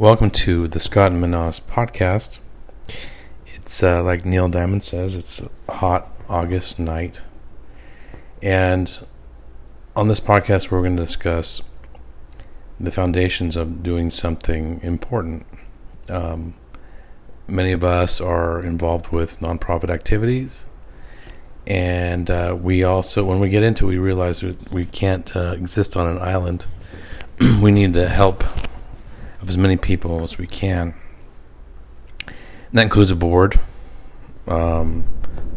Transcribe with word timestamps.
Welcome 0.00 0.30
to 0.30 0.68
the 0.68 0.78
Scott 0.78 1.10
and 1.10 1.20
Mehnaz 1.20 1.60
podcast. 1.60 2.38
It's 3.46 3.82
uh, 3.82 4.00
like 4.04 4.24
Neil 4.24 4.48
Diamond 4.48 4.84
says, 4.84 5.16
it's 5.16 5.40
a 5.40 5.72
hot 5.72 6.12
August 6.28 6.78
night. 6.78 7.24
And 8.40 8.96
on 9.96 10.06
this 10.06 10.20
podcast, 10.20 10.70
we're 10.70 10.82
going 10.82 10.96
to 10.96 11.04
discuss 11.04 11.62
the 12.78 12.92
foundations 12.92 13.56
of 13.56 13.82
doing 13.82 14.08
something 14.10 14.80
important. 14.84 15.46
Um, 16.08 16.54
many 17.48 17.72
of 17.72 17.82
us 17.82 18.20
are 18.20 18.62
involved 18.62 19.08
with 19.08 19.40
nonprofit 19.40 19.90
activities. 19.90 20.66
And 21.66 22.30
uh, 22.30 22.56
we 22.56 22.84
also, 22.84 23.24
when 23.24 23.40
we 23.40 23.48
get 23.48 23.64
into 23.64 23.86
it, 23.86 23.88
we 23.88 23.98
realize 23.98 24.44
we 24.44 24.86
can't 24.86 25.34
uh, 25.34 25.56
exist 25.58 25.96
on 25.96 26.06
an 26.06 26.22
island. 26.22 26.66
we 27.60 27.72
need 27.72 27.94
the 27.94 28.08
help 28.08 28.44
of 29.40 29.48
as 29.48 29.58
many 29.58 29.76
people 29.76 30.24
as 30.24 30.38
we 30.38 30.46
can. 30.46 30.94
And 32.26 32.34
that 32.72 32.82
includes 32.82 33.10
a 33.10 33.16
board, 33.16 33.58
um, 34.46 35.06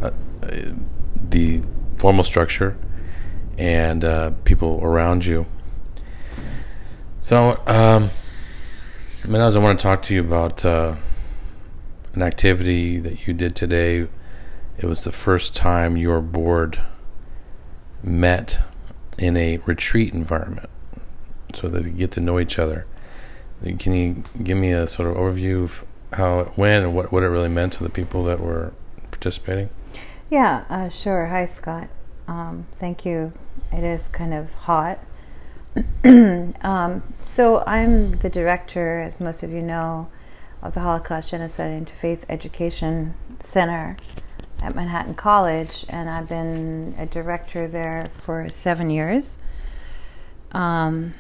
uh, 0.02 0.12
the 1.16 1.64
formal 1.98 2.24
structure, 2.24 2.78
and 3.58 4.04
uh, 4.04 4.32
people 4.44 4.80
around 4.82 5.26
you. 5.26 5.46
So, 7.20 7.62
um, 7.68 8.10
Mehnaz, 9.24 9.56
I 9.56 9.60
want 9.60 9.78
to 9.78 9.84
talk 9.84 10.02
to 10.04 10.14
you 10.16 10.22
about 10.22 10.66
uh, 10.66 10.96
an 12.14 12.22
activity 12.22 12.98
that 13.00 13.28
you 13.28 13.34
did 13.34 13.56
today. 13.56 14.08
It 14.78 14.86
was 14.86 15.04
the 15.04 15.12
first 15.12 15.54
time 15.56 15.98
your 15.98 16.22
board 16.22 16.82
met 18.02 18.62
in 19.18 19.38
a 19.38 19.58
retreat 19.60 20.14
environment 20.14 20.70
so 21.54 21.68
that 21.70 21.84
you 21.84 21.92
get 21.92 22.12
to 22.12 22.20
know 22.20 22.40
each 22.40 22.58
other. 22.58 22.88
Can 23.64 23.94
you 23.94 24.24
give 24.44 24.58
me 24.58 24.72
a 24.72 24.88
sort 24.88 25.10
of 25.10 25.16
overview 25.16 25.64
of 25.64 25.86
how 26.14 26.40
it 26.40 26.58
went 26.58 26.86
and 26.86 26.96
what, 26.96 27.12
what 27.12 27.24
it 27.24 27.28
really 27.28 27.50
meant 27.50 27.74
to 27.74 27.84
the 27.84 27.90
people 27.90 28.24
that 28.24 28.40
were 28.40 28.74
participating? 29.12 29.70
Yeah, 30.30 30.64
uh, 30.70 30.90
sure. 30.90 31.28
Hi, 31.28 31.46
Scott. 31.46 31.90
Um, 32.28 32.66
thank 32.80 33.06
you. 33.06 33.34
It 33.72 33.84
is 33.84 34.08
kind 34.08 34.34
of 34.34 34.52
hot. 34.52 35.00
um, 36.04 37.04
so, 37.26 37.64
I'm 37.66 38.18
the 38.20 38.30
director, 38.30 39.02
as 39.02 39.20
most 39.20 39.44
of 39.44 39.52
you 39.52 39.62
know, 39.62 40.10
of 40.62 40.74
the 40.74 40.82
Holocaust 40.82 41.30
Genocide 41.30 41.86
Interfaith 41.86 42.20
Education 42.30 43.14
Center 43.40 43.98
at 44.62 44.76
Manhattan 44.76 45.16
College, 45.16 45.86
and 45.90 46.10
I've 46.10 46.28
been 46.28 46.96
a 46.98 47.06
director 47.06 47.68
there 47.68 48.10
for 48.22 48.50
seven 48.50 48.90
years. 48.90 49.38
Um, 50.52 51.14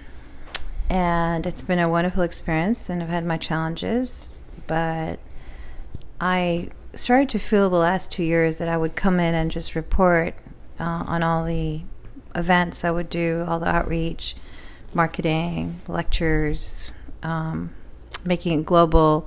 and 0.91 1.47
it's 1.47 1.61
been 1.61 1.79
a 1.79 1.87
wonderful 1.87 2.21
experience, 2.21 2.89
and 2.89 3.01
I've 3.01 3.07
had 3.07 3.25
my 3.25 3.37
challenges, 3.37 4.29
but 4.67 5.19
I 6.19 6.67
started 6.93 7.29
to 7.29 7.39
feel 7.39 7.69
the 7.69 7.77
last 7.77 8.11
two 8.11 8.25
years 8.25 8.57
that 8.57 8.67
I 8.67 8.75
would 8.75 8.97
come 8.97 9.17
in 9.17 9.33
and 9.33 9.49
just 9.49 9.73
report 9.73 10.33
uh, 10.81 11.05
on 11.07 11.23
all 11.23 11.45
the 11.45 11.83
events 12.35 12.83
I 12.83 12.91
would 12.91 13.09
do, 13.09 13.45
all 13.47 13.57
the 13.57 13.69
outreach, 13.69 14.35
marketing, 14.93 15.79
lectures, 15.87 16.91
um, 17.23 17.73
making 18.25 18.59
it 18.59 18.65
global, 18.65 19.25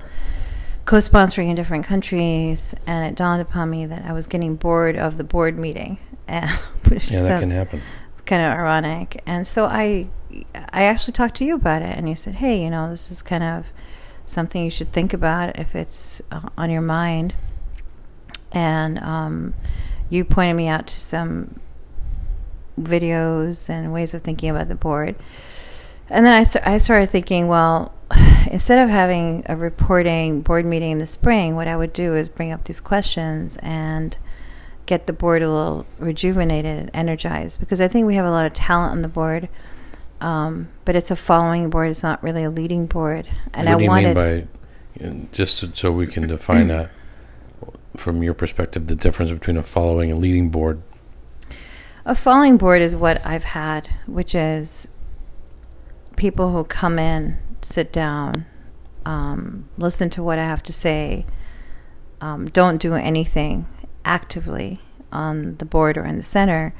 co 0.84 0.98
sponsoring 0.98 1.48
in 1.48 1.56
different 1.56 1.86
countries. 1.86 2.74
And 2.86 3.10
it 3.10 3.16
dawned 3.16 3.40
upon 3.40 3.70
me 3.70 3.86
that 3.86 4.04
I 4.04 4.12
was 4.12 4.26
getting 4.26 4.56
bored 4.56 4.96
of 4.96 5.16
the 5.16 5.24
board 5.24 5.58
meeting. 5.58 5.96
yeah, 6.28 7.22
that 7.22 7.40
can 7.40 7.50
happen. 7.50 7.80
Kind 8.26 8.42
of 8.42 8.52
ironic. 8.52 9.22
And 9.26 9.46
so 9.46 9.66
I 9.66 10.08
I 10.72 10.84
actually 10.84 11.12
talked 11.12 11.36
to 11.36 11.44
you 11.44 11.54
about 11.54 11.82
it, 11.82 11.96
and 11.96 12.08
you 12.08 12.14
said, 12.14 12.36
"Hey, 12.36 12.62
you 12.62 12.70
know, 12.70 12.90
this 12.90 13.10
is 13.10 13.22
kind 13.22 13.44
of 13.44 13.66
something 14.26 14.64
you 14.64 14.70
should 14.70 14.92
think 14.92 15.12
about 15.12 15.58
if 15.58 15.74
it's 15.74 16.22
uh, 16.32 16.48
on 16.56 16.70
your 16.70 16.80
mind." 16.80 17.34
And 18.52 18.98
um, 19.00 19.54
you 20.10 20.24
pointed 20.24 20.56
me 20.56 20.68
out 20.68 20.86
to 20.86 21.00
some 21.00 21.60
videos 22.80 23.68
and 23.70 23.92
ways 23.92 24.14
of 24.14 24.22
thinking 24.22 24.50
about 24.50 24.68
the 24.68 24.74
board. 24.74 25.16
And 26.08 26.24
then 26.24 26.34
I, 26.34 26.74
I 26.74 26.78
started 26.78 27.10
thinking, 27.10 27.48
well, 27.48 27.94
instead 28.50 28.78
of 28.78 28.90
having 28.90 29.44
a 29.46 29.56
reporting 29.56 30.42
board 30.42 30.66
meeting 30.66 30.92
in 30.92 30.98
the 30.98 31.06
spring, 31.06 31.56
what 31.56 31.68
I 31.68 31.76
would 31.76 31.92
do 31.92 32.14
is 32.14 32.28
bring 32.28 32.52
up 32.52 32.64
these 32.64 32.80
questions 32.80 33.56
and 33.62 34.16
get 34.86 35.06
the 35.06 35.12
board 35.12 35.42
a 35.42 35.50
little 35.50 35.86
rejuvenated 35.98 36.78
and 36.78 36.90
energized 36.92 37.60
because 37.60 37.80
I 37.80 37.88
think 37.88 38.06
we 38.06 38.16
have 38.16 38.26
a 38.26 38.30
lot 38.30 38.46
of 38.46 38.52
talent 38.52 38.92
on 38.92 39.02
the 39.02 39.08
board 39.08 39.48
um, 40.24 40.68
but 40.86 40.96
it's 40.96 41.10
a 41.10 41.16
following 41.16 41.68
board. 41.68 41.90
It's 41.90 42.02
not 42.02 42.22
really 42.22 42.44
a 42.44 42.50
leading 42.50 42.86
board. 42.86 43.26
And 43.52 43.66
what 43.66 43.74
I 43.74 43.76
do 43.76 43.84
you 43.84 43.90
wanted 43.90 44.16
mean 44.16 44.48
by 44.96 45.28
just 45.32 45.76
so 45.76 45.92
we 45.92 46.06
can 46.06 46.26
define 46.26 46.68
that 46.68 46.90
from 47.96 48.22
your 48.22 48.32
perspective, 48.32 48.86
the 48.86 48.94
difference 48.94 49.30
between 49.30 49.58
a 49.58 49.62
following 49.62 50.10
and 50.10 50.20
leading 50.20 50.48
board? 50.48 50.80
A 52.06 52.14
following 52.14 52.56
board 52.56 52.80
is 52.80 52.96
what 52.96 53.24
I've 53.26 53.44
had, 53.44 53.88
which 54.06 54.34
is 54.34 54.90
people 56.16 56.52
who 56.52 56.64
come 56.64 56.98
in, 56.98 57.38
sit 57.60 57.92
down, 57.92 58.46
um, 59.04 59.68
listen 59.76 60.08
to 60.10 60.22
what 60.22 60.38
I 60.38 60.44
have 60.44 60.62
to 60.64 60.72
say, 60.72 61.26
um, 62.22 62.46
don't 62.46 62.78
do 62.78 62.94
anything 62.94 63.66
actively 64.04 64.80
on 65.12 65.56
the 65.56 65.64
board 65.64 65.96
or 65.96 66.04
in 66.04 66.16
the 66.16 66.22
center, 66.22 66.74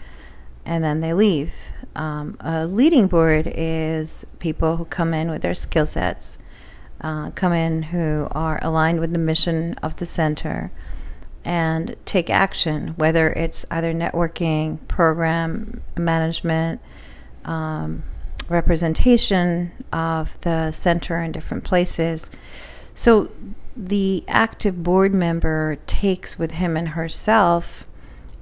and 0.64 0.82
then 0.82 1.00
they 1.00 1.12
leave. 1.12 1.54
Um, 1.94 2.36
a 2.40 2.66
leading 2.66 3.06
board 3.06 3.50
is 3.54 4.26
people 4.38 4.76
who 4.76 4.84
come 4.84 5.14
in 5.14 5.30
with 5.30 5.42
their 5.42 5.54
skill 5.54 5.86
sets, 5.86 6.38
uh, 7.00 7.30
come 7.30 7.52
in 7.52 7.84
who 7.84 8.28
are 8.32 8.58
aligned 8.62 9.00
with 9.00 9.12
the 9.12 9.18
mission 9.18 9.74
of 9.82 9.96
the 9.96 10.06
center, 10.06 10.72
and 11.44 11.94
take 12.06 12.30
action, 12.30 12.88
whether 12.96 13.30
it's 13.30 13.66
either 13.70 13.92
networking, 13.92 14.78
program 14.88 15.82
management, 15.96 16.80
um, 17.44 18.02
representation 18.48 19.70
of 19.92 20.40
the 20.40 20.70
center 20.70 21.18
in 21.18 21.32
different 21.32 21.64
places. 21.64 22.30
So 22.94 23.30
the 23.76 24.24
active 24.28 24.82
board 24.82 25.12
member 25.12 25.78
takes 25.86 26.38
with 26.38 26.52
him 26.52 26.76
and 26.76 26.90
herself 26.90 27.86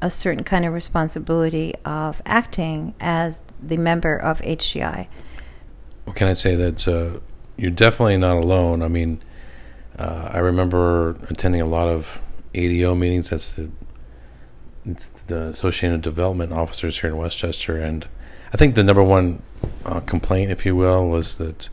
a 0.00 0.10
certain 0.10 0.44
kind 0.44 0.64
of 0.64 0.72
responsibility 0.74 1.74
of 1.84 2.20
acting 2.26 2.94
as 3.00 3.40
the 3.62 3.76
member 3.76 4.16
of 4.16 4.40
HGI. 4.40 5.06
Well, 6.04 6.14
can 6.14 6.28
I 6.28 6.34
say 6.34 6.56
that 6.56 6.88
uh, 6.88 7.20
you're 7.56 7.70
definitely 7.70 8.16
not 8.16 8.36
alone? 8.36 8.82
I 8.82 8.88
mean, 8.88 9.22
uh, 9.98 10.30
I 10.32 10.38
remember 10.38 11.10
attending 11.30 11.60
a 11.60 11.66
lot 11.66 11.88
of 11.88 12.20
ADO 12.54 12.94
meetings. 12.94 13.30
That's 13.30 13.52
the 13.52 13.70
the 15.28 15.46
Associated 15.46 16.02
Development 16.02 16.52
Officers 16.52 17.00
here 17.00 17.10
in 17.10 17.16
Westchester, 17.16 17.76
and 17.76 18.08
I 18.52 18.56
think 18.56 18.74
the 18.74 18.82
number 18.82 19.02
one 19.02 19.42
uh, 19.84 20.00
complaint, 20.00 20.50
if 20.50 20.66
you 20.66 20.74
will, 20.74 21.08
was 21.08 21.36
that 21.36 21.68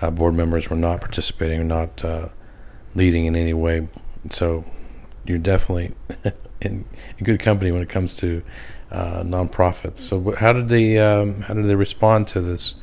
uh, 0.00 0.10
board 0.10 0.34
members 0.34 0.70
were 0.70 0.76
not 0.76 1.00
participating, 1.02 1.68
not 1.68 2.02
uh, 2.02 2.28
leading 2.96 3.26
in 3.26 3.36
any 3.36 3.54
way. 3.54 3.88
So 4.30 4.64
you're 5.24 5.38
definitely 5.38 5.94
in, 6.60 6.84
good 7.22 7.40
company 7.40 7.70
when 7.70 7.82
it 7.82 7.88
comes 7.88 8.16
to 8.16 8.42
uh, 8.90 9.22
nonprofits. 9.22 9.98
So, 9.98 10.34
how 10.36 10.52
did 10.52 10.68
they 10.68 10.98
um, 10.98 11.42
how 11.42 11.54
did 11.54 11.66
they 11.66 11.74
respond 11.74 12.28
to 12.28 12.40
this 12.40 12.74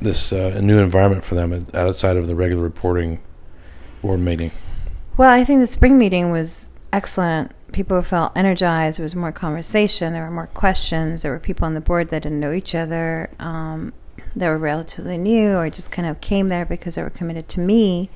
this 0.00 0.32
uh, 0.32 0.60
new 0.62 0.78
environment 0.78 1.24
for 1.24 1.34
them 1.34 1.66
outside 1.74 2.16
of 2.16 2.26
the 2.26 2.34
regular 2.34 2.62
reporting 2.62 3.20
board 4.02 4.20
meeting? 4.20 4.50
Well, 5.16 5.30
I 5.30 5.44
think 5.44 5.60
the 5.60 5.66
spring 5.66 5.98
meeting 5.98 6.30
was 6.30 6.70
excellent. 6.92 7.52
People 7.72 8.00
felt 8.02 8.32
energized. 8.36 8.98
There 8.98 9.04
was 9.04 9.14
more 9.14 9.32
conversation. 9.32 10.12
There 10.12 10.24
were 10.24 10.30
more 10.30 10.48
questions. 10.48 11.22
There 11.22 11.32
were 11.32 11.38
people 11.38 11.66
on 11.66 11.74
the 11.74 11.80
board 11.80 12.08
that 12.08 12.22
didn't 12.22 12.40
know 12.40 12.52
each 12.52 12.74
other. 12.74 13.30
Um, 13.38 13.92
that 14.36 14.48
were 14.48 14.58
relatively 14.58 15.18
new 15.18 15.56
or 15.56 15.68
just 15.70 15.90
kind 15.90 16.06
of 16.06 16.20
came 16.20 16.48
there 16.48 16.64
because 16.64 16.94
they 16.94 17.02
were 17.02 17.10
committed 17.10 17.48
to 17.48 17.60
me 17.60 18.10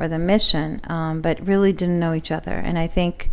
or 0.00 0.08
the 0.08 0.18
mission, 0.18 0.80
um, 0.88 1.20
but 1.20 1.46
really 1.46 1.72
didn't 1.72 2.00
know 2.00 2.14
each 2.14 2.32
other. 2.32 2.54
And 2.54 2.78
I 2.78 2.86
think 2.86 3.30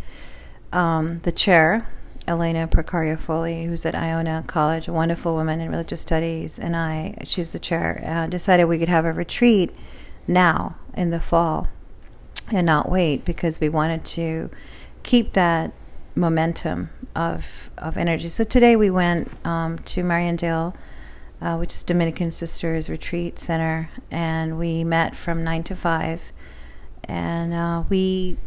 um, 0.74 1.22
the 1.24 1.32
chair, 1.32 1.88
Elena 2.28 2.68
Procario 2.68 3.18
Foley, 3.18 3.66
who's 3.66 3.86
at 3.86 3.96
Iona 3.96 4.44
College, 4.48 4.88
a 4.88 4.94
wonderful 4.94 5.34
woman 5.34 5.62
in 5.62 5.72
religious 5.72 6.02
studies, 6.02 6.60
and 6.60 6.76
I, 6.76 7.18
she's 7.24 7.52
the 7.52 7.60
chair, 7.60 8.04
uh, 8.06 8.28
decided 8.28 8.66
we 8.66 8.80
could 8.80 8.90
have 8.90 9.06
a 9.06 9.14
retreat 9.14 9.72
now 10.28 10.76
in 10.94 11.10
the 11.10 11.22
fall 11.22 11.70
and 12.52 12.66
not 12.66 12.90
wait 12.90 13.24
because 13.24 13.60
we 13.60 13.70
wanted 13.70 14.06
to 14.06 14.50
keep 15.04 15.34
that 15.34 15.72
momentum 16.16 16.90
of 17.16 17.70
of 17.78 17.98
energy. 17.98 18.28
So 18.28 18.44
today 18.44 18.76
we 18.76 18.90
went 18.90 19.30
um, 19.46 19.80
to 19.80 20.02
Mariandale, 20.02 20.74
uh, 21.42 21.58
which 21.58 21.72
is 21.74 21.84
Dominican 21.84 22.32
Sisters 22.32 22.90
Retreat 22.90 23.40
Center, 23.40 23.90
and 24.12 24.58
we 24.58 24.84
met 24.84 25.16
from 25.16 25.44
nine 25.44 25.64
to 25.64 25.76
five, 25.76 26.32
and 27.08 27.54
uh, 27.54 27.84
we 27.90 28.38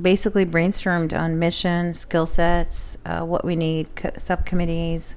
basically 0.00 0.44
brainstormed 0.46 1.18
on 1.18 1.38
mission, 1.38 1.92
skill 1.94 2.26
sets, 2.26 2.98
uh, 3.04 3.22
what 3.24 3.44
we 3.44 3.56
need, 3.56 3.94
co- 3.96 4.10
subcommittees, 4.16 5.16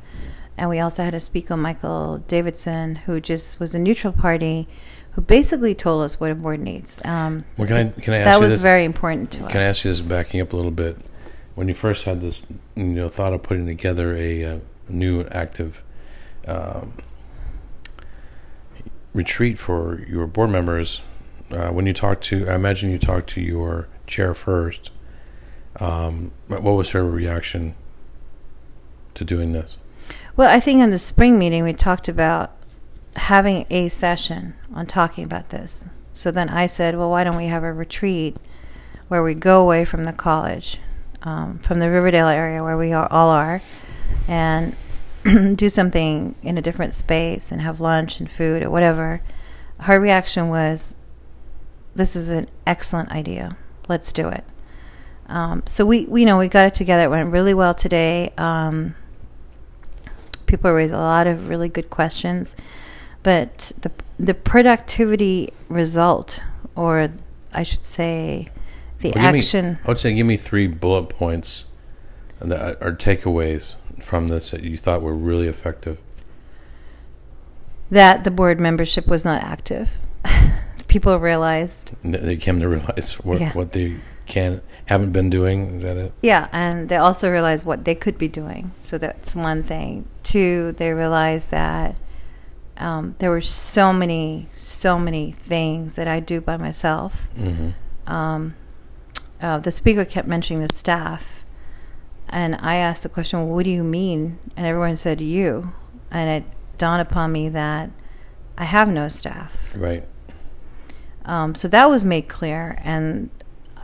and 0.57 0.69
we 0.69 0.79
also 0.79 1.03
had 1.03 1.13
a 1.13 1.19
speaker, 1.19 1.55
Michael 1.55 2.19
Davidson, 2.27 2.95
who 2.95 3.19
just 3.19 3.59
was 3.59 3.73
a 3.75 3.79
neutral 3.79 4.13
party, 4.13 4.67
who 5.11 5.21
basically 5.21 5.75
told 5.75 6.03
us 6.03 6.19
what 6.19 6.31
a 6.31 6.35
board 6.35 6.59
needs. 6.59 6.99
Um, 7.05 7.43
Well, 7.57 7.67
can 7.67 7.77
I 7.77 8.01
can 8.01 8.13
I 8.13 8.17
ask 8.17 8.25
you? 8.25 8.31
that 8.31 8.41
was 8.41 8.51
this? 8.53 8.61
very 8.61 8.83
important 8.83 9.31
to 9.33 9.45
us. 9.45 9.51
Can 9.51 9.61
I 9.61 9.65
ask 9.65 9.83
you 9.85 9.91
this 9.91 10.01
backing 10.01 10.41
up 10.41 10.53
a 10.53 10.55
little 10.55 10.71
bit? 10.71 10.97
When 11.55 11.67
you 11.67 11.73
first 11.73 12.05
had 12.05 12.21
this, 12.21 12.43
you 12.75 12.83
know, 12.83 13.09
thought 13.09 13.33
of 13.33 13.43
putting 13.43 13.65
together 13.65 14.15
a, 14.15 14.43
uh 14.45 14.59
new 14.89 15.23
active 15.31 15.83
um, 16.47 16.93
retreat 19.13 19.57
for 19.57 20.01
your 20.07 20.27
board 20.27 20.49
members, 20.49 21.01
uh, 21.53 21.69
when 21.69 21.85
you 21.85 21.93
talked 21.93 22.23
to, 22.25 22.47
I 22.49 22.55
imagine 22.55 22.91
you 22.91 22.99
talked 22.99 23.29
to 23.31 23.41
your 23.41 23.87
chair 24.07 24.33
first. 24.33 24.91
Um, 25.79 26.31
what 26.47 26.63
what 26.63 26.73
was 26.73 26.91
her 26.91 27.05
reaction 27.05 27.75
to 29.13 29.23
doing 29.23 29.51
this? 29.51 29.77
Well, 30.35 30.49
I 30.49 30.59
think 30.59 30.81
in 30.81 30.89
the 30.89 30.97
spring 30.97 31.37
meeting 31.37 31.63
we 31.63 31.73
talked 31.73 32.07
about 32.07 32.51
having 33.15 33.65
a 33.69 33.89
session 33.89 34.55
on 34.73 34.85
talking 34.85 35.23
about 35.23 35.49
this. 35.49 35.87
So 36.13 36.31
then 36.31 36.49
I 36.49 36.65
said, 36.65 36.97
well, 36.97 37.09
why 37.09 37.23
don't 37.23 37.37
we 37.37 37.47
have 37.47 37.63
a 37.63 37.73
retreat 37.73 38.37
where 39.07 39.23
we 39.23 39.33
go 39.33 39.61
away 39.61 39.85
from 39.85 40.05
the 40.05 40.13
college, 40.13 40.77
um, 41.23 41.59
from 41.59 41.79
the 41.79 41.89
Riverdale 41.89 42.27
area 42.27 42.63
where 42.63 42.77
we 42.77 42.93
are, 42.93 43.11
all 43.11 43.29
are, 43.29 43.61
and 44.27 44.75
do 45.55 45.69
something 45.69 46.35
in 46.41 46.57
a 46.57 46.61
different 46.61 46.93
space 46.93 47.51
and 47.51 47.61
have 47.61 47.79
lunch 47.79 48.19
and 48.19 48.31
food 48.31 48.63
or 48.63 48.69
whatever. 48.69 49.21
Her 49.81 49.99
reaction 49.99 50.49
was, 50.49 50.95
this 51.95 52.15
is 52.15 52.29
an 52.29 52.47
excellent 52.65 53.09
idea. 53.11 53.57
Let's 53.87 54.11
do 54.13 54.29
it. 54.29 54.43
Um, 55.27 55.63
so 55.65 55.85
we, 55.85 56.05
we 56.05 56.21
you 56.21 56.25
know 56.25 56.37
we 56.37 56.47
got 56.47 56.65
it 56.65 56.73
together. 56.73 57.03
It 57.03 57.09
went 57.09 57.31
really 57.31 57.53
well 57.53 57.73
today. 57.73 58.33
Um, 58.37 58.95
people 60.45 60.71
raised 60.71 60.93
a 60.93 60.97
lot 60.97 61.27
of 61.27 61.47
really 61.49 61.69
good 61.69 61.89
questions, 61.89 62.55
but 63.23 63.71
the 63.81 63.91
the 64.19 64.33
productivity 64.33 65.51
result, 65.69 66.41
or 66.75 67.09
I 67.53 67.63
should 67.63 67.85
say, 67.85 68.49
the 68.99 69.11
Well, 69.15 69.23
give 69.25 69.33
me- 69.33 69.39
action. 69.39 69.79
I 69.83 69.87
would 69.87 69.99
say 69.99 70.13
give 70.13 70.27
me 70.27 70.37
three 70.37 70.67
bullet 70.67 71.09
points 71.09 71.65
that 72.39 72.81
are 72.81 72.91
takeaways 72.91 73.75
from 74.01 74.27
this 74.27 74.51
that 74.51 74.63
you 74.63 74.77
thought 74.77 75.01
were 75.01 75.13
really 75.15 75.47
effective. 75.47 75.97
that 77.89 78.23
the 78.23 78.31
board 78.31 78.59
membership 78.59 79.07
was 79.07 79.23
not 79.25 79.43
active. 79.43 79.97
People 80.91 81.17
realized, 81.19 81.93
They 82.03 82.35
came 82.35 82.59
to 82.59 82.67
realize 82.67 83.13
what, 83.23 83.39
Yeah. 83.39 83.53
what 83.53 83.71
they 83.71 83.97
can 84.25 84.61
haven't 84.85 85.11
been 85.13 85.29
doing. 85.29 85.75
Is 85.77 85.83
that 85.83 85.95
it? 85.97 86.11
yeah, 86.21 86.49
and 86.51 86.89
they 86.89 86.97
also 86.97 87.31
realized 87.31 87.65
what 87.65 87.85
they 87.85 87.95
could 87.95 88.17
be 88.17 88.27
doing. 88.27 88.71
So 88.79 88.97
that's 88.97 89.33
one 89.35 89.63
thing. 89.63 90.05
Two, 90.23 90.73
they 90.73 90.91
realized 90.91 91.49
that 91.51 91.95
um, 92.77 93.15
there 93.19 93.29
were 93.29 93.41
so 93.41 93.93
many, 93.93 94.47
so 94.55 94.99
many 94.99 95.31
things 95.31 95.95
that 95.95 96.07
I 96.09 96.19
do 96.19 96.41
by 96.41 96.57
myself. 96.57 97.27
Mm-hmm. 97.37 97.69
Um, 98.11 98.55
uh, 99.41 99.59
the 99.59 99.71
speaker 99.71 100.03
kept 100.03 100.27
mentioning 100.27 100.61
the 100.67 100.73
staff, 100.73 101.45
and 102.29 102.55
I 102.55 102.75
asked 102.75 103.03
the 103.03 103.09
question, 103.09 103.39
well, 103.39 103.55
"What 103.55 103.63
do 103.63 103.69
you 103.71 103.83
mean?" 103.83 104.39
And 104.57 104.65
everyone 104.67 104.97
said, 104.97 105.21
"You." 105.21 105.71
And 106.11 106.43
it 106.43 106.51
dawned 106.77 107.01
upon 107.01 107.31
me 107.31 107.47
that 107.49 107.89
I 108.57 108.65
have 108.65 108.89
no 108.89 109.07
staff. 109.07 109.55
Right. 109.75 110.03
Um, 111.25 111.55
so 111.55 111.67
that 111.67 111.89
was 111.89 112.03
made 112.03 112.27
clear, 112.27 112.79
and 112.83 113.29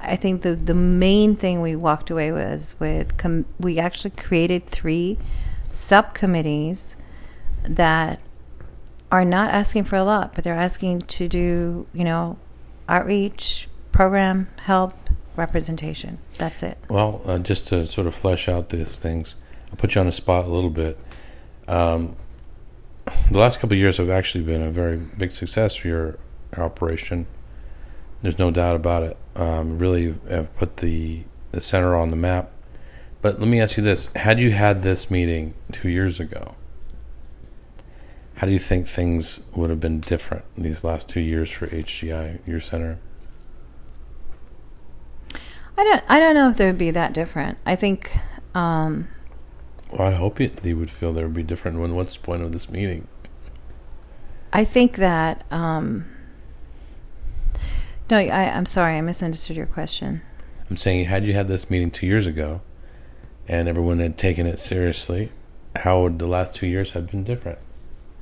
I 0.02 0.16
think 0.16 0.42
the 0.42 0.56
the 0.56 0.74
main 0.74 1.36
thing 1.36 1.62
we 1.62 1.76
walked 1.76 2.10
away 2.10 2.32
was 2.32 2.76
with 2.80 3.18
com- 3.18 3.46
we 3.60 3.80
actually 3.80 4.12
created 4.12 4.66
three 4.66 5.18
subcommittees 5.70 6.98
that 7.64 8.20
are 9.12 9.26
not 9.26 9.52
asking 9.52 9.84
for 9.84 9.96
a 9.96 10.04
lot, 10.04 10.34
but 10.34 10.44
they're 10.44 10.54
asking 10.54 11.02
to 11.02 11.28
do 11.28 11.88
you 11.94 12.04
know 12.04 12.38
outreach, 12.90 13.68
program, 13.92 14.48
help, 14.64 14.94
representation. 15.36 16.20
That's 16.38 16.64
it. 16.64 16.78
Well, 16.90 17.22
uh, 17.26 17.40
just 17.40 17.68
to 17.70 17.86
sort 17.86 18.08
of 18.08 18.16
flesh 18.16 18.48
out 18.48 18.70
these 18.70 18.98
things, 18.98 19.36
I'll 19.70 19.78
put 19.78 19.96
you 19.96 20.02
on 20.02 20.08
the 20.08 20.14
spot 20.14 20.46
a 20.46 20.50
little 20.50 20.70
bit. 20.70 20.98
Um, 21.68 22.16
the 23.32 23.40
last 23.40 23.60
couple 23.60 23.76
of 23.76 23.80
years 23.80 23.98
have 23.98 24.10
actually 24.10 24.44
been 24.44 24.62
a 24.62 24.72
very 24.72 24.98
big 24.98 25.32
success 25.32 25.76
for 25.76 25.88
your 25.88 26.20
operation. 26.56 27.28
There's 28.22 28.40
no 28.40 28.52
doubt 28.52 28.76
about 28.76 29.04
it. 29.04 29.18
Um, 29.36 29.78
really 29.78 30.16
have 30.30 30.56
put 30.56 30.78
the, 30.78 31.24
the 31.52 31.62
center 31.62 31.96
on 31.96 32.10
the 32.10 32.16
map. 32.16 32.52
But 33.22 33.40
let 33.40 33.48
me 33.48 33.60
ask 33.60 33.78
you 33.78 33.84
this: 33.84 34.10
Had 34.16 34.40
you 34.40 34.52
had 34.52 34.84
this 34.84 35.10
meeting 35.12 35.54
two 35.72 35.90
years 35.90 36.20
ago, 36.20 36.56
how 38.36 38.48
do 38.48 38.54
you 38.54 38.60
think 38.60 38.88
things 38.88 39.42
would 39.56 39.70
have 39.70 39.80
been 39.80 40.00
different 40.00 40.46
these 40.56 40.84
last 40.84 41.10
two 41.10 41.20
years 41.20 41.50
for 41.50 41.68
HGI, 41.68 42.46
your 42.48 42.60
center? 42.62 43.00
I 45.80 45.84
don't 45.84 46.04
I 46.08 46.20
don't 46.20 46.36
know 46.36 46.50
if 46.50 46.58
they 46.58 46.66
would 46.68 46.78
be 46.78 46.92
that 46.92 47.14
different. 47.14 47.58
I 47.66 47.76
think. 47.76 48.18
Um, 48.56 49.08
Well, 49.92 50.08
I 50.08 50.12
hope 50.14 50.40
you, 50.40 50.50
they 50.50 50.74
would 50.74 50.90
feel 50.90 51.14
there 51.14 51.26
would 51.26 51.36
be 51.36 51.44
different. 51.44 51.80
When 51.80 51.96
what's 51.96 52.14
the 52.16 52.20
point 52.22 52.42
of 52.44 52.52
this 52.52 52.70
meeting? 52.70 53.08
I 54.54 54.64
think 54.64 54.96
that. 54.98 55.46
Um, 55.52 56.06
no, 58.10 58.18
I, 58.18 58.50
I'm 58.50 58.66
sorry, 58.66 58.98
I 58.98 59.02
misunderstood 59.02 59.58
your 59.58 59.66
question. 59.66 60.22
I'm 60.70 60.78
saying, 60.78 61.06
had 61.06 61.26
you 61.26 61.34
had 61.34 61.48
this 61.48 61.70
meeting 61.70 61.92
two 61.92 62.06
years 62.06 62.28
ago, 62.28 62.62
and 63.48 63.68
everyone 63.68 64.00
had 64.00 64.18
taken 64.18 64.46
it 64.46 64.60
seriously, 64.60 65.32
how 65.78 66.02
would 66.02 66.20
the 66.20 66.28
last 66.28 66.54
two 66.54 66.68
years 66.68 66.92
have 66.92 67.10
been 67.10 67.24
different? 67.24 67.60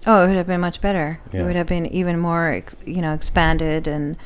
Oh, 0.06 0.24
it 0.24 0.28
would 0.28 0.36
have 0.38 0.48
been 0.48 0.62
much 0.62 0.82
better. 0.82 1.20
It 1.34 1.44
would 1.44 1.56
have 1.56 1.66
been 1.66 1.88
even 1.88 2.20
more, 2.20 2.64
you 2.86 3.02
know, 3.02 3.14
expanded 3.14 3.88
and 3.88 4.18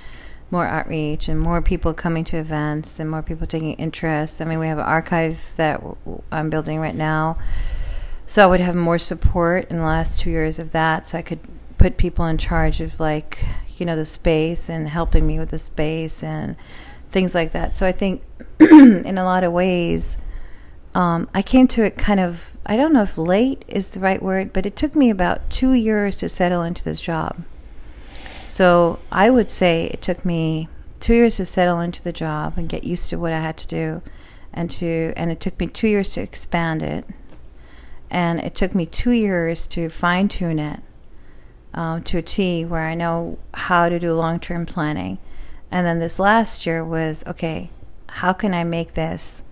more 0.51 0.65
outreach 0.65 1.29
and 1.29 1.39
more 1.39 1.61
people 1.61 1.93
coming 1.93 2.23
to 2.25 2.37
events 2.37 2.99
and 2.99 3.09
more 3.09 3.21
people 3.21 3.47
taking 3.47 3.73
interest. 3.73 4.41
I 4.41 4.45
mean, 4.45 4.59
we 4.59 4.67
have 4.67 4.79
an 4.79 4.85
archive 4.85 5.53
that 5.55 5.81
I'm 6.31 6.49
building 6.49 6.79
right 6.79 6.95
now. 6.95 7.37
So 8.25 8.43
I 8.43 8.47
would 8.47 8.59
have 8.59 8.75
more 8.75 8.97
support 8.97 9.69
in 9.69 9.77
the 9.77 9.83
last 9.83 10.19
two 10.19 10.29
years 10.29 10.59
of 10.59 10.71
that. 10.71 11.07
So 11.07 11.17
I 11.17 11.21
could 11.21 11.39
put 11.77 11.95
people 11.97 12.25
in 12.25 12.37
charge 12.37 12.81
of, 12.81 12.99
like, 12.99 13.45
you 13.79 13.85
know, 13.85 13.95
the 13.95 14.05
space 14.05 14.69
and 14.69 14.87
helping 14.87 15.25
me 15.25 15.39
with 15.39 15.51
the 15.51 15.57
space 15.57 16.23
and 16.23 16.55
things 17.09 17.33
like 17.33 17.51
that. 17.51 17.75
So 17.75 17.85
I 17.85 17.91
think 17.91 18.21
in 18.59 19.17
a 19.17 19.23
lot 19.23 19.43
of 19.43 19.51
ways, 19.51 20.17
um, 20.95 21.29
I 21.33 21.41
came 21.41 21.67
to 21.69 21.83
it 21.83 21.97
kind 21.97 22.19
of, 22.19 22.51
I 22.65 22.75
don't 22.75 22.93
know 22.93 23.03
if 23.03 23.17
late 23.17 23.63
is 23.67 23.89
the 23.89 23.99
right 23.99 24.21
word, 24.21 24.53
but 24.53 24.65
it 24.65 24.75
took 24.75 24.95
me 24.95 25.09
about 25.09 25.49
two 25.49 25.73
years 25.73 26.17
to 26.17 26.29
settle 26.29 26.61
into 26.61 26.83
this 26.83 26.99
job. 26.99 27.43
So 28.47 28.99
I 29.11 29.29
would 29.29 29.51
say 29.51 29.85
it 29.85 30.01
took 30.01 30.25
me 30.25 30.67
two 30.99 31.13
years 31.13 31.37
to 31.37 31.45
settle 31.45 31.79
into 31.79 32.01
the 32.01 32.11
job 32.11 32.57
and 32.57 32.67
get 32.67 32.83
used 32.83 33.09
to 33.09 33.19
what 33.19 33.31
I 33.31 33.39
had 33.39 33.57
to 33.57 33.67
do, 33.67 34.01
and 34.51 34.69
to 34.71 35.13
and 35.15 35.31
it 35.31 35.39
took 35.39 35.59
me 35.59 35.67
two 35.67 35.87
years 35.87 36.13
to 36.13 36.21
expand 36.21 36.81
it, 36.81 37.05
and 38.09 38.39
it 38.39 38.55
took 38.55 38.73
me 38.73 38.87
two 38.87 39.11
years 39.11 39.67
to 39.67 39.89
fine 39.89 40.27
tune 40.27 40.57
it 40.57 40.81
um, 41.73 42.01
to 42.03 42.17
a 42.19 42.21
T 42.21 42.65
where 42.65 42.85
I 42.85 42.95
know 42.95 43.37
how 43.53 43.89
to 43.89 43.99
do 43.99 44.13
long 44.13 44.39
term 44.39 44.65
planning, 44.65 45.19
and 45.71 45.85
then 45.85 45.99
this 45.99 46.19
last 46.19 46.65
year 46.65 46.83
was 46.83 47.23
okay. 47.27 47.69
How 48.07 48.33
can 48.33 48.53
I 48.53 48.63
make 48.63 48.95
this 48.95 49.43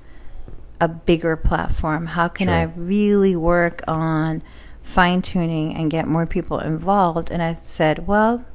a 0.79 0.87
bigger 0.87 1.35
platform? 1.35 2.07
How 2.07 2.27
can 2.27 2.49
I 2.49 2.63
really 2.63 3.35
work 3.35 3.81
on 3.87 4.41
fine 4.83 5.21
tuning 5.21 5.75
and 5.75 5.91
get 5.91 6.07
more 6.07 6.25
people 6.25 6.59
involved? 6.59 7.31
And 7.31 7.41
I 7.41 7.57
said, 7.61 8.07
well, 8.07 8.45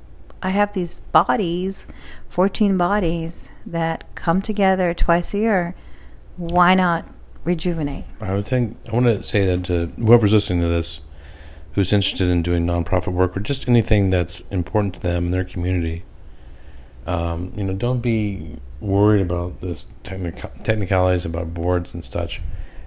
I 0.42 0.50
have 0.50 0.72
these 0.72 1.00
bodies, 1.12 1.86
14 2.28 2.76
bodies 2.76 3.52
that 3.66 4.04
come 4.14 4.42
together 4.42 4.92
twice 4.94 5.34
a 5.34 5.38
year. 5.38 5.74
Why 6.36 6.74
not 6.74 7.08
rejuvenate? 7.44 8.04
I 8.20 8.34
would 8.34 8.46
think 8.46 8.76
I 8.90 8.94
want 8.94 9.06
to 9.06 9.22
say 9.22 9.46
that 9.46 9.64
to 9.66 9.86
whoever's 9.96 10.32
listening 10.32 10.60
to 10.62 10.68
this, 10.68 11.00
who's 11.72 11.92
interested 11.92 12.28
in 12.28 12.42
doing 12.42 12.66
nonprofit 12.66 13.12
work 13.12 13.36
or 13.36 13.40
just 13.40 13.68
anything 13.68 14.10
that's 14.10 14.40
important 14.50 14.94
to 14.94 15.00
them 15.00 15.26
and 15.26 15.34
their 15.34 15.44
community, 15.44 16.04
um, 17.06 17.52
you 17.56 17.64
know, 17.64 17.74
don't 17.74 18.00
be 18.00 18.56
worried 18.80 19.22
about 19.22 19.60
this 19.60 19.86
technic- 20.04 20.62
technicalities 20.62 21.24
about 21.24 21.54
boards 21.54 21.94
and 21.94 22.04
such. 22.04 22.40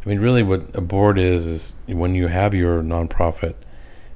I 0.05 0.09
mean, 0.09 0.19
really, 0.19 0.43
what 0.43 0.75
a 0.75 0.81
board 0.81 1.17
is 1.17 1.47
is 1.47 1.73
when 1.87 2.13
you 2.13 2.27
have 2.27 2.53
your 2.53 2.83
nonprofit 2.83 3.55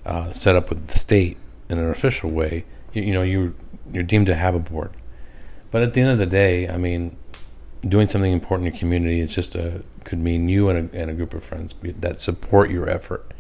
uh, 0.06 0.32
set 0.32 0.56
up 0.56 0.70
with 0.70 0.88
the 0.88 1.00
state 1.00 1.38
in 1.68 1.80
an 1.80 1.90
official 1.90 2.30
way. 2.30 2.66
You, 2.94 3.04
you 3.04 3.14
know, 3.14 3.24
you 3.24 3.56
you're 3.92 4.04
deemed 4.04 4.28
to 4.28 4.36
have 4.36 4.54
a 4.54 4.60
board. 4.60 4.92
But 5.72 5.82
at 5.82 5.94
the 5.94 6.02
end 6.02 6.12
of 6.12 6.20
the 6.20 6.26
day, 6.26 6.68
I 6.68 6.78
mean, 6.78 7.16
doing 7.82 8.08
something 8.08 8.32
important 8.32 8.68
in 8.68 8.74
your 8.74 8.80
community 8.80 9.20
is 9.20 9.34
just 9.34 9.56
a 9.56 9.84
could 10.04 10.20
mean 10.20 10.50
you 10.50 10.70
and 10.70 10.94
a, 10.94 11.00
and 11.00 11.10
a 11.10 11.14
group 11.14 11.34
of 11.34 11.44
friends 11.44 11.76
that 11.82 12.20
support 12.20 12.70
your 12.70 12.90
effort. 12.90 13.34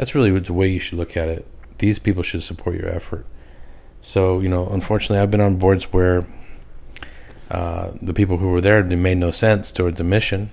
That's 0.00 0.14
really 0.14 0.30
the 0.40 0.54
way 0.54 0.66
you 0.66 0.80
should 0.80 0.96
look 0.96 1.14
at 1.14 1.28
it. 1.28 1.46
These 1.76 1.98
people 1.98 2.22
should 2.22 2.42
support 2.42 2.74
your 2.74 2.88
effort. 2.88 3.26
So 4.00 4.40
you 4.40 4.48
know, 4.48 4.66
unfortunately, 4.66 5.18
I've 5.18 5.30
been 5.30 5.42
on 5.42 5.56
boards 5.56 5.92
where 5.92 6.26
uh, 7.50 7.90
the 8.00 8.14
people 8.14 8.38
who 8.38 8.48
were 8.48 8.62
there 8.62 8.82
made 8.82 9.18
no 9.18 9.30
sense 9.30 9.70
towards 9.70 9.98
the 9.98 10.04
mission, 10.04 10.52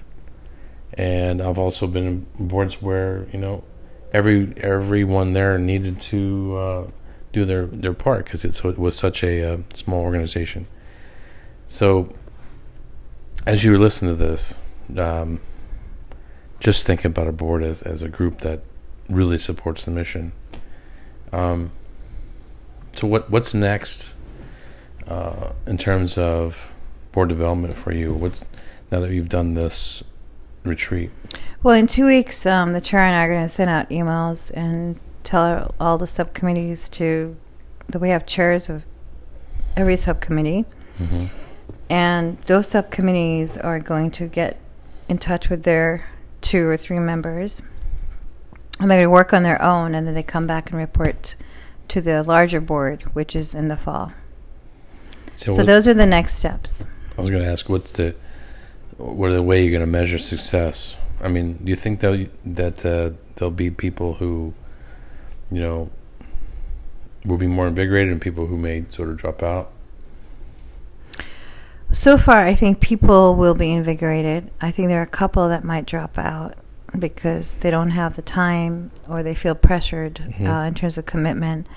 and 0.95 1.41
I've 1.41 1.57
also 1.57 1.87
been 1.87 2.27
on 2.37 2.47
boards 2.47 2.81
where 2.81 3.25
you 3.31 3.39
know 3.39 3.63
every 4.11 4.51
everyone 4.57 5.31
there 5.31 5.57
needed 5.57 6.01
to 6.01 6.57
uh, 6.57 6.87
do 7.31 7.45
their 7.45 7.67
their 7.67 7.93
part 7.93 8.25
because 8.25 8.43
it 8.43 8.77
was 8.77 8.97
such 8.97 9.23
a 9.23 9.53
uh, 9.53 9.57
small 9.73 10.03
organization. 10.03 10.67
So, 11.67 12.09
as 13.45 13.63
you 13.63 13.77
listen 13.77 14.09
to 14.09 14.15
this, 14.15 14.57
um, 14.97 15.39
just 16.59 16.85
think 16.85 17.05
about 17.05 17.29
a 17.29 17.31
board 17.31 17.63
as 17.63 17.81
as 17.81 18.03
a 18.03 18.09
group 18.09 18.39
that 18.39 18.59
really 19.09 19.37
supports 19.37 19.83
the 19.83 19.91
mission. 19.91 20.31
Um, 21.31 21.71
so, 22.95 23.07
what 23.07 23.29
what's 23.29 23.53
next 23.53 24.13
uh, 25.07 25.51
in 25.65 25.77
terms 25.77 26.17
of 26.17 26.71
board 27.11 27.29
development 27.29 27.75
for 27.75 27.91
you? 27.91 28.13
What's 28.13 28.43
now 28.91 28.99
that 29.01 29.11
you've 29.11 29.29
done 29.29 29.53
this 29.53 30.03
retreat? 30.63 31.11
Well, 31.63 31.75
in 31.75 31.87
two 31.87 32.05
weeks, 32.05 32.45
um, 32.45 32.73
the 32.73 32.81
chair 32.81 33.01
and 33.01 33.15
I 33.15 33.23
are 33.23 33.29
going 33.29 33.43
to 33.43 33.49
send 33.49 33.69
out 33.69 33.89
emails 33.89 34.51
and 34.53 34.99
tell 35.23 35.75
all 35.79 35.97
the 35.97 36.07
subcommittees 36.07 36.87
to 36.89 37.35
that 37.87 37.99
we 37.99 38.09
have 38.09 38.25
chairs 38.25 38.69
of 38.69 38.83
every 39.75 39.97
subcommittee, 39.97 40.65
mm-hmm. 40.99 41.25
and 41.89 42.37
those 42.41 42.67
subcommittees 42.67 43.57
are 43.57 43.79
going 43.79 44.11
to 44.11 44.27
get 44.27 44.59
in 45.09 45.17
touch 45.17 45.49
with 45.49 45.63
their 45.63 46.05
two 46.41 46.67
or 46.67 46.77
three 46.77 46.99
members, 46.99 47.63
and 48.79 48.89
to 48.89 49.07
work 49.07 49.33
on 49.33 49.43
their 49.43 49.61
own, 49.61 49.95
and 49.95 50.07
then 50.07 50.13
they 50.13 50.23
come 50.23 50.47
back 50.47 50.69
and 50.69 50.77
report 50.77 51.35
to 51.87 52.01
the 52.01 52.23
larger 52.23 52.61
board, 52.61 53.03
which 53.13 53.35
is 53.35 53.55
in 53.55 53.67
the 53.67 53.77
fall. 53.77 54.13
So, 55.35 55.51
so 55.51 55.63
those 55.63 55.87
are 55.87 55.93
the 55.93 56.05
next 56.05 56.35
steps. 56.35 56.85
I 57.17 57.21
was 57.21 57.29
going 57.29 57.43
to 57.43 57.49
ask, 57.49 57.69
what's 57.69 57.91
the 57.91 58.15
what 58.97 59.29
are 59.29 59.35
the 59.35 59.43
way 59.43 59.61
you're 59.61 59.71
going 59.71 59.81
to 59.81 59.91
measure 59.91 60.17
success? 60.17 60.95
I 61.21 61.27
mean, 61.27 61.57
do 61.57 61.69
you 61.69 61.75
think 61.75 61.99
that 62.01 62.29
that 62.45 62.85
uh, 62.85 63.11
there'll 63.35 63.51
be 63.51 63.69
people 63.69 64.15
who, 64.15 64.53
you 65.51 65.61
know, 65.61 65.89
will 67.25 67.37
be 67.37 67.47
more 67.47 67.67
invigorated, 67.67 68.11
and 68.11 68.21
people 68.21 68.47
who 68.47 68.57
may 68.57 68.85
sort 68.89 69.09
of 69.09 69.17
drop 69.17 69.43
out? 69.43 69.71
So 71.91 72.17
far, 72.17 72.45
I 72.45 72.53
think 72.53 72.81
people 72.81 73.35
will 73.35 73.55
be 73.55 73.71
invigorated. 73.71 74.51
I 74.59 74.71
think 74.71 74.89
there 74.89 74.99
are 74.99 75.03
a 75.03 75.07
couple 75.07 75.47
that 75.49 75.63
might 75.63 75.85
drop 75.85 76.17
out 76.17 76.55
because 76.97 77.55
they 77.55 77.71
don't 77.71 77.89
have 77.89 78.15
the 78.15 78.21
time 78.21 78.91
or 79.07 79.23
they 79.23 79.35
feel 79.35 79.55
pressured 79.55 80.15
mm-hmm. 80.15 80.47
uh, 80.47 80.65
in 80.65 80.73
terms 80.73 80.97
of 80.97 81.05
commitment. 81.05 81.67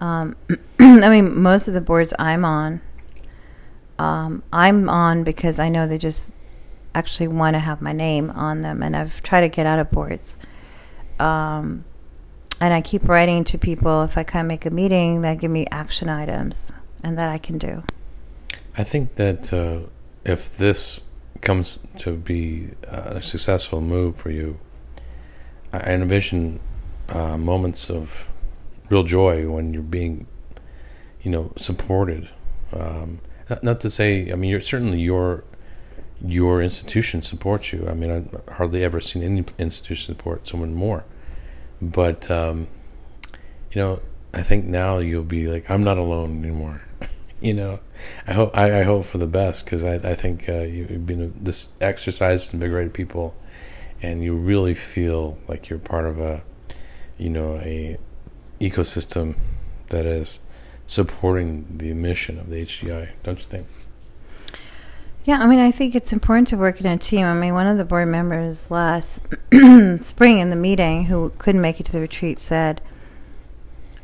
Um, 0.00 0.36
I 0.78 1.08
mean, 1.08 1.40
most 1.40 1.68
of 1.68 1.74
the 1.74 1.80
boards 1.80 2.12
I'm 2.18 2.44
on, 2.44 2.80
um, 3.98 4.42
I'm 4.52 4.88
on 4.88 5.24
because 5.24 5.58
I 5.58 5.68
know 5.68 5.86
they 5.86 5.98
just 5.98 6.34
actually 6.94 7.28
want 7.28 7.54
to 7.54 7.60
have 7.60 7.82
my 7.82 7.92
name 7.92 8.30
on 8.30 8.62
them, 8.62 8.82
and 8.82 8.96
I've 8.96 9.22
tried 9.22 9.42
to 9.42 9.48
get 9.48 9.66
out 9.66 9.78
of 9.78 9.90
boards. 9.90 10.36
Um, 11.18 11.84
and 12.60 12.72
I 12.72 12.80
keep 12.80 13.08
writing 13.08 13.44
to 13.44 13.58
people 13.58 14.02
if 14.02 14.16
I 14.16 14.22
can't 14.22 14.48
make 14.48 14.64
a 14.64 14.70
meeting 14.70 15.22
that 15.22 15.38
give 15.38 15.50
me 15.50 15.66
action 15.70 16.08
items 16.08 16.72
and 17.02 17.18
that 17.18 17.28
I 17.28 17.38
can 17.38 17.58
do. 17.58 17.82
I 18.76 18.84
think 18.84 19.16
that 19.16 19.52
uh, 19.52 19.88
if 20.24 20.56
this 20.56 21.02
comes 21.46 21.78
to 21.96 22.16
be 22.16 22.70
a 22.88 23.22
successful 23.22 23.80
move 23.80 24.16
for 24.16 24.30
you, 24.30 24.58
I 25.72 25.78
envision 25.92 26.58
uh, 27.08 27.36
moments 27.36 27.88
of 27.88 28.26
real 28.90 29.04
joy 29.04 29.48
when 29.48 29.72
you're 29.72 29.82
being, 29.82 30.26
you 31.22 31.30
know, 31.30 31.52
supported. 31.56 32.28
Um, 32.72 33.20
not, 33.48 33.62
not, 33.62 33.80
to 33.82 33.90
say, 33.90 34.32
I 34.32 34.34
mean, 34.34 34.50
you're 34.50 34.60
certainly 34.60 34.98
your 34.98 35.44
your 36.20 36.60
institution 36.60 37.22
supports 37.22 37.72
you. 37.72 37.86
I 37.88 37.94
mean, 37.94 38.10
I've 38.10 38.54
hardly 38.56 38.82
ever 38.82 39.00
seen 39.00 39.22
any 39.22 39.44
institution 39.56 40.16
support 40.16 40.48
someone 40.48 40.74
more. 40.74 41.04
But, 41.80 42.28
um, 42.28 42.66
you 43.70 43.82
know, 43.82 44.00
I 44.34 44.42
think 44.42 44.64
now 44.64 44.98
you'll 44.98 45.22
be 45.22 45.46
like, 45.46 45.70
I'm 45.70 45.84
not 45.84 45.96
alone 45.98 46.42
anymore. 46.42 46.82
you 47.40 47.54
know, 47.54 47.80
I 48.26 48.32
hope 48.32 48.56
I, 48.56 48.80
I 48.80 48.82
hope 48.82 49.04
for 49.04 49.18
the 49.18 49.26
best 49.26 49.64
because 49.64 49.84
I, 49.84 49.94
I 49.94 50.14
think 50.14 50.48
uh, 50.48 50.60
you, 50.60 50.86
have 50.86 51.06
been 51.06 51.34
this 51.42 51.68
exercise 51.80 52.52
invigorated 52.52 52.94
people, 52.94 53.34
and 54.02 54.22
you 54.22 54.34
really 54.34 54.74
feel 54.74 55.38
like 55.48 55.68
you're 55.68 55.78
part 55.78 56.06
of 56.06 56.18
a, 56.18 56.42
you 57.18 57.30
know, 57.30 57.56
a 57.56 57.98
ecosystem 58.60 59.36
that 59.88 60.06
is 60.06 60.40
supporting 60.86 61.78
the 61.78 61.92
mission 61.92 62.38
of 62.38 62.48
the 62.48 62.64
HGI. 62.64 63.10
Don't 63.22 63.38
you 63.38 63.44
think? 63.44 63.66
Yeah, 65.24 65.40
I 65.40 65.46
mean, 65.46 65.58
I 65.58 65.72
think 65.72 65.96
it's 65.96 66.12
important 66.12 66.46
to 66.48 66.56
work 66.56 66.80
in 66.80 66.86
a 66.86 66.96
team. 66.96 67.26
I 67.26 67.34
mean, 67.34 67.52
one 67.52 67.66
of 67.66 67.78
the 67.78 67.84
board 67.84 68.06
members 68.06 68.70
last 68.70 69.26
spring 70.00 70.38
in 70.38 70.50
the 70.50 70.56
meeting 70.56 71.06
who 71.06 71.32
couldn't 71.38 71.60
make 71.60 71.80
it 71.80 71.86
to 71.86 71.92
the 71.92 72.00
retreat 72.00 72.40
said, 72.40 72.80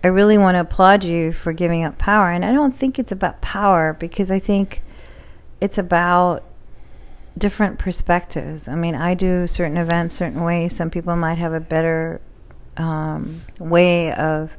I 0.05 0.09
really 0.09 0.37
want 0.39 0.57
to 0.57 0.61
applaud 0.61 1.05
you 1.05 1.33
for 1.33 1.53
giving 1.53 1.85
up 1.85 1.99
power. 1.99 2.31
And 2.31 2.45
I 2.45 2.53
don't 2.53 2.75
think 2.75 2.99
it's 2.99 3.13
about 3.13 3.41
power 3.41 3.93
because 3.99 4.31
I 4.31 4.39
think 4.39 4.83
it's 5.61 5.79
about 5.79 6.43
different 7.39 7.79
perspectives. 7.79 8.69
I 8.69 8.75
mean, 8.75 8.95
I 8.95 9.15
do 9.15 9.47
certain 9.47 9.77
events 9.77 10.17
certain 10.17 10.43
ways. 10.43 10.75
Some 10.75 10.91
people 10.91 11.17
might 11.17 11.35
have 11.35 11.53
a 11.53 11.61
better 11.61 12.21
um, 12.77 13.41
way 13.59 14.13
of 14.13 14.57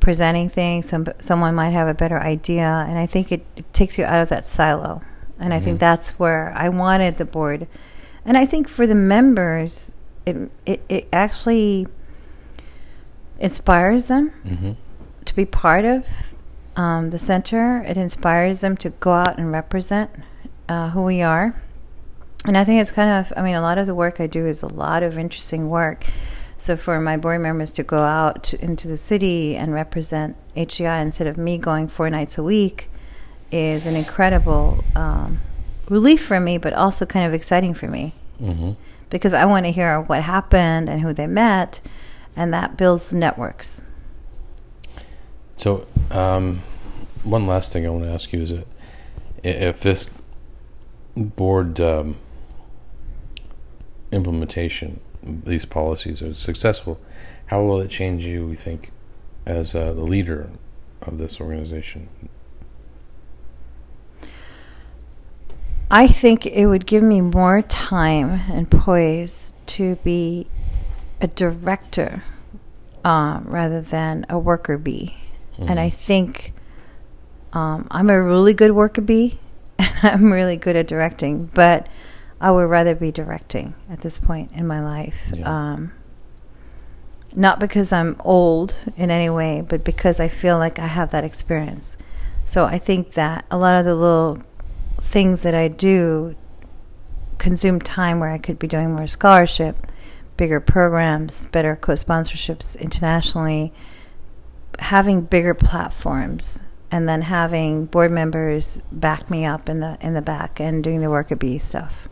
presenting 0.00 0.48
things. 0.48 0.88
Some 0.88 1.06
someone 1.18 1.54
might 1.54 1.70
have 1.70 1.88
a 1.88 1.94
better 1.94 2.20
idea, 2.20 2.84
and 2.88 2.98
I 2.98 3.06
think 3.06 3.32
it, 3.32 3.46
it 3.56 3.72
takes 3.72 3.96
you 3.98 4.04
out 4.04 4.22
of 4.22 4.28
that 4.28 4.46
silo. 4.46 5.02
And 5.38 5.48
mm-hmm. 5.48 5.52
I 5.52 5.60
think 5.60 5.76
mm-hmm. 5.76 5.78
that's 5.78 6.18
where 6.18 6.52
I 6.56 6.68
wanted 6.68 7.16
the 7.16 7.24
board. 7.24 7.66
And 8.24 8.36
I 8.36 8.46
think 8.46 8.68
for 8.68 8.86
the 8.86 8.94
members, 8.94 9.96
it, 10.26 10.50
it, 10.64 10.82
it 10.88 11.08
actually 11.12 11.86
inspires 13.38 14.08
them 14.08 14.32
mm-hmm. 14.44 14.72
to 15.24 15.36
be 15.36 15.44
part 15.44 15.84
of 15.84 16.06
um, 16.76 17.10
the 17.10 17.18
center. 17.18 17.82
It 17.82 17.96
inspires 17.96 18.60
them 18.60 18.76
to 18.78 18.90
go 18.90 19.12
out 19.12 19.38
and 19.38 19.50
represent 19.50 20.10
uh, 20.68 20.90
who 20.90 21.04
we 21.04 21.22
are. 21.22 21.60
And 22.46 22.58
I 22.58 22.64
think 22.64 22.80
it's 22.80 22.92
kind 22.92 23.10
of, 23.10 23.32
I 23.36 23.42
mean, 23.42 23.54
a 23.54 23.62
lot 23.62 23.78
of 23.78 23.86
the 23.86 23.94
work 23.94 24.20
I 24.20 24.26
do 24.26 24.46
is 24.46 24.62
a 24.62 24.68
lot 24.68 25.02
of 25.02 25.18
interesting 25.18 25.70
work. 25.70 26.06
So 26.58 26.76
for 26.76 27.00
my 27.00 27.16
board 27.16 27.40
members 27.40 27.70
to 27.72 27.82
go 27.82 28.02
out 28.02 28.54
into 28.54 28.86
the 28.86 28.96
city 28.96 29.56
and 29.56 29.72
represent 29.72 30.36
HGI 30.56 31.02
instead 31.02 31.26
of 31.26 31.36
me 31.36 31.58
going 31.58 31.88
four 31.88 32.10
nights 32.10 32.38
a 32.38 32.42
week, 32.42 32.88
is 33.50 33.86
an 33.86 33.94
incredible 33.94 34.84
um, 34.96 35.40
relief 35.88 36.24
for 36.24 36.40
me, 36.40 36.58
but 36.58 36.72
also 36.72 37.06
kind 37.06 37.26
of 37.26 37.34
exciting 37.34 37.72
for 37.72 37.86
me 37.86 38.12
mm-hmm. 38.40 38.72
because 39.10 39.32
I 39.32 39.44
want 39.44 39.66
to 39.66 39.72
hear 39.72 40.00
what 40.00 40.22
happened 40.22 40.88
and 40.88 41.00
who 41.00 41.12
they 41.12 41.26
met, 41.26 41.80
and 42.36 42.52
that 42.52 42.76
builds 42.76 43.14
networks. 43.14 43.82
So, 45.56 45.86
um, 46.10 46.62
one 47.22 47.46
last 47.46 47.72
thing 47.72 47.86
I 47.86 47.90
want 47.90 48.04
to 48.04 48.10
ask 48.10 48.32
you 48.32 48.42
is 48.42 48.50
that 48.50 48.66
if 49.42 49.80
this 49.80 50.10
board 51.16 51.80
um, 51.80 52.16
implementation, 54.10 55.00
these 55.22 55.64
policies 55.64 56.22
are 56.22 56.34
successful, 56.34 57.00
how 57.46 57.62
will 57.62 57.80
it 57.80 57.88
change 57.88 58.24
you, 58.24 58.46
we 58.46 58.56
think, 58.56 58.90
as 59.46 59.74
uh, 59.74 59.92
the 59.92 60.02
leader 60.02 60.50
of 61.02 61.18
this 61.18 61.40
organization? 61.40 62.08
I 65.90 66.08
think 66.08 66.46
it 66.46 66.66
would 66.66 66.86
give 66.86 67.02
me 67.02 67.20
more 67.20 67.62
time 67.62 68.40
and 68.50 68.68
poise 68.70 69.52
to 69.66 69.96
be 69.96 70.46
a 71.24 71.26
director 71.26 72.22
uh, 73.02 73.40
rather 73.44 73.80
than 73.80 74.26
a 74.28 74.38
worker 74.38 74.76
bee. 74.76 75.16
Mm-hmm. 75.54 75.70
And 75.70 75.80
I 75.80 75.88
think 75.88 76.52
um, 77.54 77.88
I'm 77.90 78.10
a 78.10 78.22
really 78.22 78.52
good 78.52 78.72
worker 78.72 79.00
bee 79.00 79.38
and 79.78 79.98
I'm 80.02 80.32
really 80.32 80.58
good 80.58 80.76
at 80.76 80.86
directing, 80.86 81.46
but 81.46 81.88
I 82.42 82.50
would 82.50 82.68
rather 82.68 82.94
be 82.94 83.10
directing 83.10 83.74
at 83.88 84.00
this 84.00 84.18
point 84.18 84.52
in 84.52 84.66
my 84.66 84.84
life. 84.84 85.32
Yeah. 85.34 85.48
Um, 85.48 85.92
not 87.34 87.58
because 87.58 87.90
I'm 87.90 88.16
old 88.20 88.76
in 88.94 89.10
any 89.10 89.30
way, 89.30 89.64
but 89.66 89.82
because 89.82 90.20
I 90.20 90.28
feel 90.28 90.58
like 90.58 90.78
I 90.78 90.86
have 90.86 91.10
that 91.12 91.24
experience. 91.24 91.96
So 92.44 92.66
I 92.66 92.78
think 92.78 93.14
that 93.14 93.46
a 93.50 93.56
lot 93.56 93.76
of 93.76 93.86
the 93.86 93.94
little 93.94 94.38
things 95.00 95.42
that 95.42 95.54
I 95.54 95.68
do 95.68 96.36
consume 97.38 97.80
time 97.80 98.20
where 98.20 98.30
I 98.30 98.38
could 98.38 98.58
be 98.58 98.68
doing 98.68 98.92
more 98.92 99.06
scholarship, 99.06 99.86
bigger 100.36 100.60
programs, 100.60 101.46
better 101.46 101.76
co 101.76 101.92
sponsorships 101.92 102.78
internationally, 102.80 103.72
having 104.78 105.22
bigger 105.22 105.54
platforms, 105.54 106.62
and 106.90 107.08
then 107.08 107.22
having 107.22 107.86
board 107.86 108.10
members 108.10 108.80
back 108.92 109.30
me 109.30 109.44
up 109.44 109.68
in 109.68 109.80
the 109.80 109.96
in 110.00 110.14
the 110.14 110.22
back 110.22 110.60
and 110.60 110.82
doing 110.82 111.00
the 111.00 111.10
work 111.10 111.32
at 111.32 111.38
B 111.38 111.58
stuff. 111.58 112.08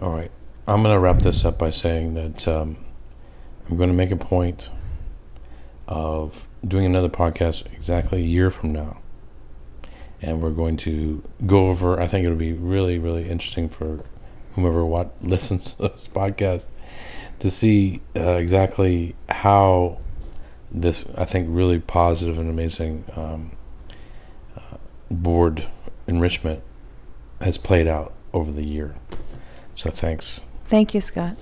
All 0.00 0.14
right. 0.14 0.30
I'm 0.66 0.82
going 0.82 0.94
to 0.94 1.00
wrap 1.00 1.20
this 1.20 1.46
up 1.46 1.58
by 1.58 1.70
saying 1.70 2.12
that 2.14 2.46
um, 2.46 2.76
I'm 3.68 3.78
going 3.78 3.88
to 3.88 3.94
make 3.94 4.10
a 4.10 4.16
point 4.16 4.70
of 5.86 6.46
doing 6.66 6.84
another 6.84 7.08
podcast 7.08 7.64
exactly 7.72 8.20
a 8.20 8.26
year 8.26 8.50
from 8.50 8.72
now 8.72 8.98
and 10.20 10.42
we're 10.42 10.50
going 10.50 10.76
to 10.76 11.22
go 11.46 11.68
over. 11.68 12.00
I 12.00 12.06
think 12.06 12.24
it'll 12.24 12.36
be 12.36 12.52
really, 12.52 12.98
really 12.98 13.28
interesting 13.28 13.68
for 13.68 14.00
whomever 14.54 14.84
what 14.84 15.12
listens 15.22 15.74
to 15.74 15.82
this 15.82 16.08
podcast 16.12 16.66
to 17.40 17.50
see 17.50 18.00
uh, 18.16 18.32
exactly 18.32 19.14
how 19.28 19.98
this, 20.70 21.06
I 21.16 21.24
think, 21.24 21.48
really 21.50 21.78
positive 21.78 22.38
and 22.38 22.50
amazing 22.50 23.04
um, 23.16 23.52
uh, 24.56 24.76
board 25.10 25.68
enrichment 26.06 26.62
has 27.40 27.58
played 27.58 27.86
out 27.86 28.12
over 28.32 28.50
the 28.50 28.64
year. 28.64 28.96
So 29.74 29.90
thanks. 29.90 30.42
Thank 30.64 30.94
you, 30.94 31.00
Scott. 31.00 31.36